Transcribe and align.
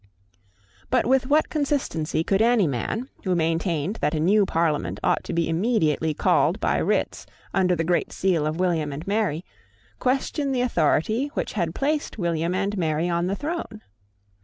But 0.89 1.05
with 1.05 1.27
what 1.27 1.51
consistency 1.51 2.23
could 2.23 2.41
any 2.41 2.65
man, 2.65 3.07
who 3.23 3.35
maintained 3.35 3.97
that 3.97 4.15
a 4.15 4.19
new 4.19 4.47
Parliament 4.47 4.99
ought 5.03 5.23
to 5.25 5.31
be 5.31 5.47
immediately 5.47 6.15
called 6.15 6.59
by 6.59 6.79
writs 6.81 7.27
under 7.53 7.75
the 7.75 7.83
great 7.83 8.11
seal 8.11 8.47
of 8.47 8.59
William 8.59 8.91
and 8.91 9.05
Mary, 9.05 9.45
question 9.99 10.53
the 10.53 10.61
authority 10.61 11.27
which 11.35 11.53
had 11.53 11.75
placed 11.75 12.17
William 12.17 12.55
and 12.55 12.79
Mary 12.79 13.09
on 13.09 13.27
the 13.27 13.35
throne? 13.35 13.83